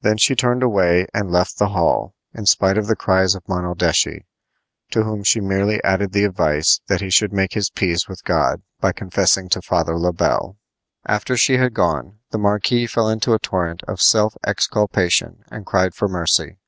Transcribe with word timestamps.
Then 0.00 0.16
she 0.16 0.34
turned 0.34 0.64
away 0.64 1.06
and 1.14 1.30
left 1.30 1.60
the 1.60 1.68
hall, 1.68 2.12
in 2.34 2.44
spite 2.46 2.76
of 2.76 2.88
the 2.88 2.96
cries 2.96 3.36
of 3.36 3.46
Monaldeschi, 3.46 4.24
to 4.90 5.04
whom 5.04 5.22
she 5.22 5.38
merely 5.40 5.80
added 5.84 6.10
the 6.10 6.24
advice 6.24 6.80
that 6.88 7.00
he 7.00 7.08
should 7.08 7.32
make 7.32 7.52
his 7.52 7.70
peace 7.70 8.08
with 8.08 8.24
God 8.24 8.62
by 8.80 8.90
confessing 8.90 9.48
to 9.50 9.62
Father 9.62 9.96
Le 9.96 10.12
Bel. 10.12 10.56
After 11.06 11.36
she 11.36 11.56
had 11.56 11.72
gone 11.72 12.18
the 12.30 12.38
marquis 12.38 12.88
fell 12.88 13.08
into 13.08 13.32
a 13.32 13.38
torrent 13.38 13.84
of 13.84 14.02
self 14.02 14.36
exculpation 14.44 15.44
and 15.52 15.64
cried 15.64 15.94
for 15.94 16.08
mercy. 16.08 16.58